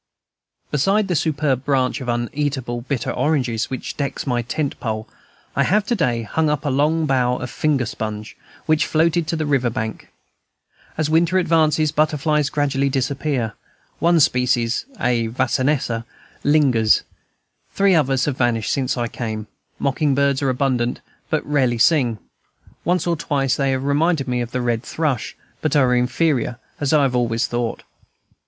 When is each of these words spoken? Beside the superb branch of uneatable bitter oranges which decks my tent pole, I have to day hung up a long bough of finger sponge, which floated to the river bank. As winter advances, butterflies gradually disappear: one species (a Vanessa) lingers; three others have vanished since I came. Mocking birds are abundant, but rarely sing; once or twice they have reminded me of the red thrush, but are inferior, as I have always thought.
Beside 0.71 1.07
the 1.07 1.15
superb 1.15 1.63
branch 1.63 2.01
of 2.01 2.07
uneatable 2.09 2.81
bitter 2.87 3.11
oranges 3.11 3.69
which 3.69 3.95
decks 3.97 4.25
my 4.25 4.41
tent 4.41 4.79
pole, 4.79 5.07
I 5.55 5.61
have 5.61 5.85
to 5.85 5.95
day 5.95 6.23
hung 6.23 6.49
up 6.49 6.65
a 6.65 6.71
long 6.71 7.05
bough 7.05 7.35
of 7.37 7.51
finger 7.51 7.85
sponge, 7.85 8.35
which 8.65 8.87
floated 8.87 9.27
to 9.27 9.35
the 9.35 9.45
river 9.45 9.69
bank. 9.69 10.11
As 10.97 11.11
winter 11.11 11.37
advances, 11.37 11.91
butterflies 11.91 12.49
gradually 12.49 12.89
disappear: 12.89 13.53
one 13.99 14.19
species 14.19 14.85
(a 14.99 15.27
Vanessa) 15.27 16.03
lingers; 16.43 17.03
three 17.71 17.93
others 17.93 18.25
have 18.25 18.39
vanished 18.39 18.73
since 18.73 18.97
I 18.97 19.07
came. 19.07 19.45
Mocking 19.77 20.15
birds 20.15 20.41
are 20.41 20.49
abundant, 20.49 20.99
but 21.29 21.45
rarely 21.45 21.77
sing; 21.77 22.17
once 22.83 23.05
or 23.05 23.15
twice 23.15 23.55
they 23.55 23.69
have 23.69 23.83
reminded 23.83 24.27
me 24.27 24.41
of 24.41 24.49
the 24.49 24.61
red 24.63 24.81
thrush, 24.81 25.37
but 25.61 25.75
are 25.75 25.93
inferior, 25.93 26.57
as 26.79 26.91
I 26.91 27.03
have 27.03 27.15
always 27.15 27.45
thought. 27.45 27.83